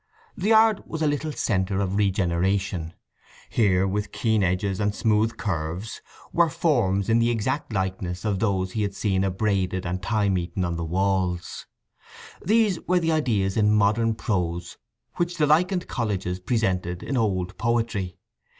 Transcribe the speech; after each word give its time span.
The 0.35 0.49
yard 0.49 0.81
was 0.87 1.03
a 1.03 1.07
little 1.07 1.31
centre 1.31 1.79
of 1.79 1.95
regeneration. 1.95 2.93
Here, 3.51 3.87
with 3.87 4.11
keen 4.11 4.41
edges 4.41 4.79
and 4.79 4.95
smooth 4.95 5.37
curves, 5.37 6.01
were 6.33 6.49
forms 6.49 7.07
in 7.07 7.19
the 7.19 7.29
exact 7.29 7.71
likeness 7.71 8.25
of 8.25 8.39
those 8.39 8.71
he 8.71 8.81
had 8.81 8.95
seen 8.95 9.23
abraded 9.23 9.85
and 9.85 10.01
time 10.01 10.39
eaten 10.39 10.65
on 10.65 10.75
the 10.75 10.83
walls. 10.83 11.67
These 12.43 12.79
were 12.87 12.99
the 12.99 13.11
ideas 13.11 13.55
in 13.55 13.75
modern 13.75 14.15
prose 14.15 14.77
which 15.17 15.37
the 15.37 15.45
lichened 15.45 15.87
colleges 15.87 16.39
presented 16.39 17.03
in 17.03 17.15
old 17.15 17.59
poetry. 17.59 18.17